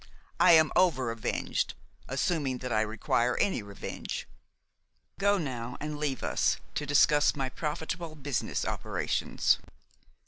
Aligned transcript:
I 0.39 0.53
am 0.53 0.71
over 0.75 1.11
avenged, 1.11 1.75
assuming 2.07 2.57
that 2.57 2.73
I 2.73 2.81
require 2.81 3.37
any 3.37 3.61
revenge. 3.61 4.27
Go 5.19 5.37
now 5.37 5.77
and 5.79 5.99
leave 5.99 6.23
us 6.23 6.57
to 6.73 6.87
discuss 6.87 7.35
my 7.35 7.49
profitable 7.49 8.15
business 8.15 8.65
operations." 8.65 9.59